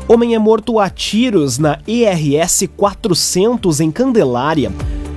Homem 0.07 0.35
é 0.35 0.39
morto 0.39 0.79
a 0.79 0.89
tiros 0.89 1.57
na 1.57 1.79
ERS 1.87 2.65
400 2.77 3.79
em 3.79 3.91
Candelária. 3.91 4.71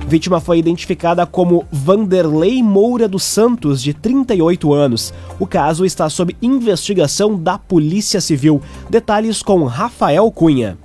Vítima 0.07 0.39
foi 0.39 0.57
identificada 0.59 1.25
como 1.25 1.65
Vanderlei 1.71 2.61
Moura 2.61 3.07
dos 3.07 3.23
Santos, 3.23 3.81
de 3.81 3.93
38 3.93 4.73
anos. 4.73 5.13
O 5.39 5.47
caso 5.47 5.85
está 5.85 6.09
sob 6.09 6.35
investigação 6.41 7.37
da 7.37 7.57
Polícia 7.57 8.19
Civil. 8.19 8.61
Detalhes 8.89 9.41
com 9.41 9.63
Rafael 9.63 10.29
Cunha. 10.31 10.77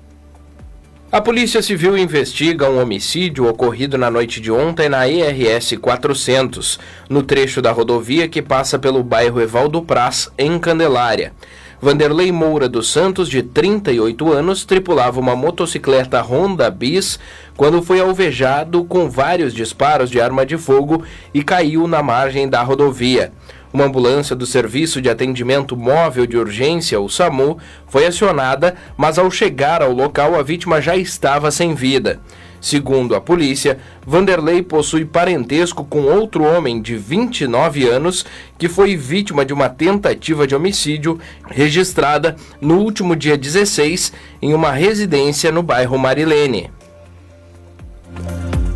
A 1.10 1.22
Polícia 1.22 1.62
Civil 1.62 1.96
investiga 1.96 2.68
um 2.68 2.78
homicídio 2.78 3.48
ocorrido 3.48 3.96
na 3.96 4.10
noite 4.10 4.42
de 4.42 4.52
ontem 4.52 4.90
na 4.90 5.08
ERS 5.08 5.72
400, 5.80 6.78
no 7.08 7.22
trecho 7.22 7.62
da 7.62 7.72
rodovia 7.72 8.28
que 8.28 8.42
passa 8.42 8.78
pelo 8.78 9.02
bairro 9.02 9.40
Evaldo 9.40 9.80
Praz, 9.80 10.30
em 10.36 10.58
Candelária. 10.58 11.32
Vanderlei 11.80 12.32
Moura 12.32 12.68
dos 12.68 12.90
Santos, 12.90 13.28
de 13.28 13.40
38 13.40 14.32
anos, 14.32 14.64
tripulava 14.64 15.20
uma 15.20 15.36
motocicleta 15.36 16.20
Honda 16.20 16.68
Bis 16.72 17.20
quando 17.56 17.80
foi 17.80 18.00
alvejado 18.00 18.84
com 18.84 19.08
vários 19.08 19.54
disparos 19.54 20.10
de 20.10 20.20
arma 20.20 20.44
de 20.44 20.58
fogo 20.58 21.04
e 21.32 21.40
caiu 21.40 21.86
na 21.86 22.02
margem 22.02 22.48
da 22.48 22.64
rodovia. 22.64 23.32
Uma 23.72 23.84
ambulância 23.84 24.34
do 24.34 24.44
Serviço 24.44 25.00
de 25.00 25.08
Atendimento 25.08 25.76
Móvel 25.76 26.26
de 26.26 26.36
Urgência, 26.36 26.98
o 26.98 27.08
SAMU, 27.08 27.58
foi 27.86 28.06
acionada, 28.06 28.74
mas 28.96 29.16
ao 29.16 29.30
chegar 29.30 29.80
ao 29.80 29.92
local 29.92 30.34
a 30.34 30.42
vítima 30.42 30.80
já 30.80 30.96
estava 30.96 31.48
sem 31.52 31.76
vida. 31.76 32.18
Segundo 32.60 33.14
a 33.14 33.20
polícia, 33.20 33.78
Vanderlei 34.06 34.62
possui 34.62 35.04
parentesco 35.04 35.84
com 35.84 36.02
outro 36.02 36.44
homem 36.44 36.82
de 36.82 36.96
29 36.96 37.88
anos 37.88 38.24
que 38.58 38.68
foi 38.68 38.96
vítima 38.96 39.44
de 39.44 39.52
uma 39.52 39.68
tentativa 39.68 40.46
de 40.46 40.54
homicídio 40.54 41.18
registrada 41.46 42.36
no 42.60 42.78
último 42.78 43.14
dia 43.14 43.36
16 43.36 44.12
em 44.42 44.54
uma 44.54 44.72
residência 44.72 45.52
no 45.52 45.62
bairro 45.62 45.98
Marilene. 45.98 46.70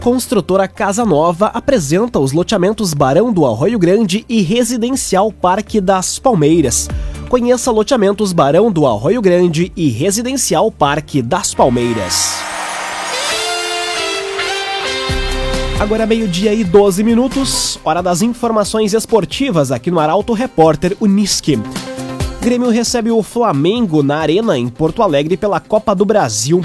Construtora 0.02 0.66
Casa 0.66 1.04
Nova 1.04 1.46
apresenta 1.46 2.18
os 2.18 2.32
loteamentos 2.32 2.92
Barão 2.92 3.32
do 3.32 3.46
Arroio 3.46 3.78
Grande 3.78 4.24
e 4.28 4.42
Residencial 4.42 5.30
Parque 5.30 5.80
das 5.80 6.18
Palmeiras. 6.18 6.88
Conheça 7.28 7.70
loteamentos 7.70 8.32
Barão 8.32 8.70
do 8.70 8.84
Arroio 8.84 9.22
Grande 9.22 9.72
e 9.76 9.88
Residencial 9.90 10.72
Parque 10.72 11.22
das 11.22 11.54
Palmeiras. 11.54 12.31
Agora 15.82 16.04
é 16.04 16.06
meio-dia 16.06 16.54
e 16.54 16.62
12 16.62 17.02
minutos, 17.02 17.76
hora 17.84 18.00
das 18.00 18.22
informações 18.22 18.94
esportivas 18.94 19.72
aqui 19.72 19.90
no 19.90 19.98
Arauto 19.98 20.32
Repórter 20.32 20.96
Uniski. 21.00 21.58
Grêmio 22.40 22.70
recebe 22.70 23.10
o 23.10 23.20
Flamengo 23.20 24.00
na 24.00 24.18
Arena 24.18 24.56
em 24.56 24.68
Porto 24.68 25.02
Alegre 25.02 25.36
pela 25.36 25.58
Copa 25.58 25.92
do 25.92 26.04
Brasil. 26.04 26.62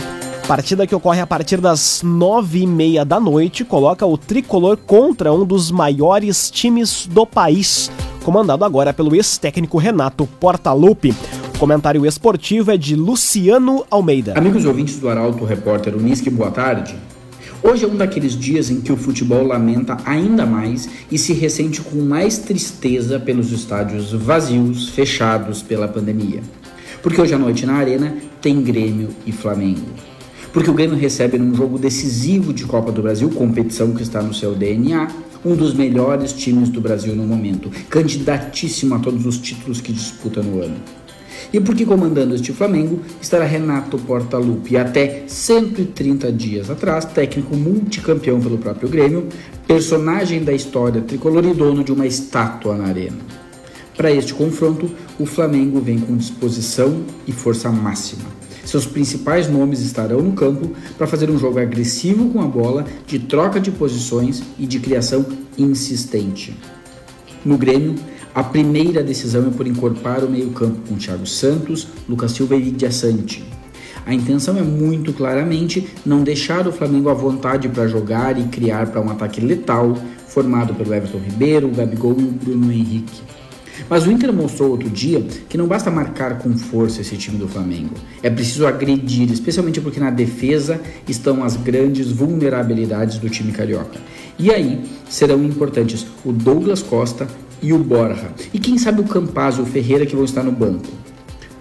Partida 0.48 0.86
que 0.86 0.94
ocorre 0.94 1.20
a 1.20 1.26
partir 1.26 1.60
das 1.60 2.04
nove 2.04 2.60
e 2.60 2.68
meia 2.68 3.04
da 3.04 3.20
noite 3.20 3.66
coloca 3.66 4.06
o 4.06 4.20
tricolor 4.20 4.78
contra 4.78 5.34
um 5.34 5.44
dos 5.44 5.72
maiores 5.72 6.52
times 6.52 7.08
do 7.08 7.26
país, 7.26 7.90
comandado 8.24 8.64
agora 8.64 8.94
pelo 8.94 9.16
ex-técnico 9.16 9.80
Renato 9.80 10.28
Portaluppi. 10.40 11.12
O 11.56 11.58
comentário 11.58 12.06
esportivo 12.06 12.70
é 12.70 12.78
de 12.78 12.96
Luciano 12.96 13.84
Almeida. 13.90 14.38
Amigos 14.38 14.64
ouvintes 14.64 15.00
do 15.00 15.10
Arauto 15.10 15.44
Repórter 15.44 15.96
Unisque, 15.96 16.30
boa 16.30 16.52
tarde. 16.52 16.96
Hoje 17.64 17.86
é 17.86 17.88
um 17.88 17.96
daqueles 17.96 18.38
dias 18.38 18.70
em 18.70 18.82
que 18.82 18.92
o 18.92 18.98
futebol 18.98 19.46
lamenta 19.46 19.98
ainda 20.06 20.46
mais 20.46 20.88
e 21.12 21.18
se 21.18 21.34
ressente 21.34 21.82
com 21.82 22.02
mais 22.02 22.38
tristeza 22.38 23.20
pelos 23.20 23.52
estádios 23.52 24.12
vazios, 24.14 24.90
fechados 24.90 25.62
pela 25.62 25.88
pandemia. 25.88 26.42
Porque 27.02 27.20
hoje 27.20 27.34
à 27.34 27.38
noite 27.38 27.66
na 27.66 27.74
Arena 27.74 28.16
tem 28.42 28.62
Grêmio 28.62 29.10
e 29.26 29.32
Flamengo 29.32 29.88
porque 30.58 30.72
o 30.72 30.74
Grêmio 30.74 30.98
recebe 30.98 31.38
num 31.38 31.54
jogo 31.54 31.78
decisivo 31.78 32.52
de 32.52 32.66
Copa 32.66 32.92
do 32.92 33.04
Brasil, 33.04 33.30
competição 33.30 33.94
que 33.94 34.02
está 34.02 34.24
no 34.24 34.34
seu 34.34 34.56
DNA, 34.56 35.08
um 35.46 35.56
dos 35.56 35.72
melhores 35.72 36.34
times 36.34 36.70
do 36.70 36.82
Brasil 36.82 37.16
no 37.16 37.28
momento, 37.28 37.70
candidatíssimo 37.90 38.96
a 38.96 39.00
todos 39.00 39.24
os 39.28 39.38
títulos 39.38 39.82
que 39.82 39.94
disputa 39.94 40.42
no 40.42 40.64
ano. 40.64 40.78
E 41.58 41.60
porque 41.60 41.88
comandando 41.88 42.36
este 42.36 42.54
Flamengo 42.54 43.00
estará 43.20 43.44
Renato 43.44 43.98
Portaluppi, 43.98 44.78
até 44.78 45.24
130 45.26 46.32
dias 46.32 46.70
atrás, 46.70 47.04
técnico 47.04 47.58
multicampeão 47.58 48.40
pelo 48.40 48.60
próprio 48.60 48.88
Grêmio, 48.88 49.28
personagem 49.66 50.44
da 50.44 50.54
história 50.54 51.02
tricolor 51.02 51.44
e 51.44 51.56
dono 51.56 51.84
de 51.84 51.92
uma 51.92 52.06
estátua 52.06 52.78
na 52.78 52.86
arena. 52.86 53.18
Para 53.96 54.12
este 54.12 54.36
confronto, 54.36 54.88
o 55.18 55.26
Flamengo 55.26 55.82
vem 55.82 55.98
com 55.98 56.16
disposição 56.16 57.02
e 57.26 57.32
força 57.32 57.72
máxima 57.72 58.38
seus 58.64 58.86
principais 58.86 59.50
nomes 59.50 59.80
estarão 59.80 60.22
no 60.22 60.34
campo 60.34 60.74
para 60.98 61.08
fazer 61.08 61.30
um 61.30 61.40
jogo 61.40 61.58
agressivo 61.58 62.30
com 62.30 62.42
a 62.42 62.46
bola, 62.46 62.86
de 63.08 63.18
troca 63.18 63.62
de 63.62 63.72
posições 63.72 64.44
e 64.60 64.68
de 64.68 64.78
criação 64.78 65.26
insistente. 65.58 66.54
No 67.46 67.58
Grêmio, 67.58 67.96
a 68.38 68.44
primeira 68.44 69.02
decisão 69.02 69.48
é 69.48 69.50
por 69.50 69.66
encorpar 69.66 70.24
o 70.24 70.30
meio-campo 70.30 70.88
com 70.88 70.96
Thiago 70.96 71.26
Santos, 71.26 71.88
Lucas 72.08 72.34
Silva 72.34 72.56
e 72.56 72.70
Diassante. 72.70 73.44
A 74.06 74.14
intenção 74.14 74.56
é 74.56 74.62
muito 74.62 75.12
claramente 75.12 75.90
não 76.06 76.22
deixar 76.22 76.68
o 76.68 76.72
Flamengo 76.72 77.10
à 77.10 77.16
vontade 77.16 77.68
para 77.68 77.88
jogar 77.88 78.40
e 78.40 78.44
criar 78.44 78.92
para 78.92 79.02
um 79.02 79.10
ataque 79.10 79.42
letal, 79.42 79.98
formado 80.28 80.76
pelo 80.76 80.94
Everton 80.94 81.18
Ribeiro, 81.18 81.68
o 81.68 81.72
Gabigol 81.72 82.16
e 82.20 82.26
o 82.26 82.32
Bruno 82.32 82.72
Henrique. 82.72 83.24
Mas 83.90 84.06
o 84.06 84.12
Inter 84.12 84.32
mostrou 84.32 84.70
outro 84.70 84.88
dia 84.88 85.20
que 85.50 85.58
não 85.58 85.66
basta 85.66 85.90
marcar 85.90 86.38
com 86.38 86.56
força 86.56 87.02
esse 87.02 87.18
time 87.18 87.40
do 87.40 87.48
Flamengo. 87.48 87.96
É 88.22 88.30
preciso 88.30 88.68
agredir, 88.68 89.32
especialmente 89.32 89.82
porque 89.82 90.00
na 90.00 90.12
defesa 90.12 90.80
estão 91.08 91.44
as 91.44 91.58
grandes 91.58 92.12
vulnerabilidades 92.12 93.18
do 93.18 93.32
time 93.32 93.52
carioca. 93.52 94.00
E 94.38 94.52
aí 94.52 94.84
serão 95.10 95.44
importantes 95.44 96.06
o 96.24 96.32
Douglas 96.32 96.84
Costa 96.84 97.28
e 97.62 97.74
o 97.74 97.78
Borja. 97.80 98.32
E 98.54 98.60
quem 98.60 98.78
sabe 98.78 99.02
o 99.02 99.06
Campaz 99.06 99.58
e 99.58 99.62
o 99.62 99.66
Ferreira 99.66 100.06
que 100.06 100.16
vão 100.16 100.26
estar 100.26 100.44
no 100.44 100.52
banco. 100.52 100.88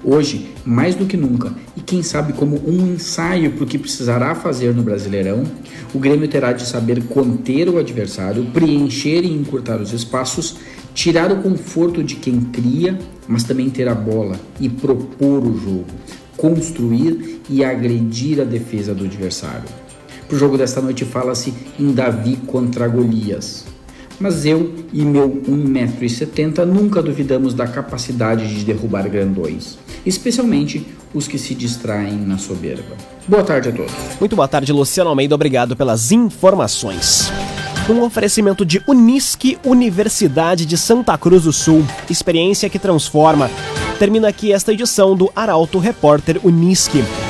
Hoje, 0.05 0.51
mais 0.65 0.95
do 0.95 1.07
que 1.07 1.17
nunca, 1.17 1.53
e 1.77 1.81
quem 1.81 2.03
sabe 2.03 2.33
como 2.33 2.63
um 2.65 2.95
ensaio 2.95 3.53
para 3.53 3.65
o 3.65 3.67
que 3.67 3.77
precisará 3.77 4.35
fazer 4.35 4.73
no 4.73 4.83
Brasileirão, 4.83 5.43
o 5.93 5.99
Grêmio 5.99 6.29
terá 6.29 6.53
de 6.53 6.65
saber 6.65 7.03
conter 7.09 7.69
o 7.69 7.79
adversário, 7.79 8.45
preencher 8.53 9.25
e 9.25 9.33
encurtar 9.33 9.81
os 9.81 9.93
espaços, 9.93 10.57
tirar 10.95 11.33
o 11.33 11.43
conforto 11.43 12.05
de 12.05 12.15
quem 12.17 12.41
cria, 12.41 12.97
mas 13.27 13.43
também 13.43 13.69
ter 13.69 13.89
a 13.89 13.95
bola 13.95 14.39
e 14.61 14.69
propor 14.69 15.45
o 15.45 15.59
jogo, 15.59 15.87
construir 16.37 17.41
e 17.51 17.65
agredir 17.65 18.41
a 18.41 18.45
defesa 18.45 18.95
do 18.95 19.05
adversário. 19.05 19.69
Para 20.29 20.37
o 20.37 20.39
jogo 20.39 20.57
desta 20.57 20.81
noite 20.81 21.05
fala-se 21.05 21.53
em 21.81 21.93
Davi 21.93 22.37
contra 22.47 22.87
Golias. 22.87 23.76
Mas 24.19 24.47
eu 24.47 24.73
e 24.93 25.05
meu 25.05 25.29
1,70m 25.29 26.65
nunca 26.65 27.03
duvidamos 27.03 27.53
da 27.53 27.67
capacidade 27.67 28.47
de 28.55 28.65
derrubar 28.65 29.09
grandões, 29.09 29.79
especialmente 30.05 30.87
os 31.13 31.29
que 31.29 31.39
se 31.39 31.55
distraem 31.55 32.17
na 32.17 32.39
soberba. 32.39 32.97
Boa 33.29 33.43
tarde 33.43 33.69
a 33.69 33.73
todos. 33.73 33.93
Muito 34.19 34.35
boa 34.35 34.49
tarde, 34.49 34.73
Luciano 34.73 35.11
Almeida. 35.11 35.35
Obrigado 35.35 35.77
pelas 35.77 36.13
informações 36.13 37.31
um 37.93 38.03
oferecimento 38.03 38.65
de 38.65 38.83
Unisque 38.87 39.59
Universidade 39.65 40.67
de 40.67 40.77
Santa 40.77 41.17
Cruz 41.17 41.45
do 41.45 41.53
Sul. 41.53 41.85
Experiência 42.11 42.69
que 42.69 42.79
transforma. 42.79 43.49
Termina 43.99 44.29
aqui 44.29 44.53
esta 44.53 44.73
edição 44.73 45.15
do 45.15 45.31
Arauto 45.35 45.79
Repórter 45.79 46.41
Unisque. 46.45 47.05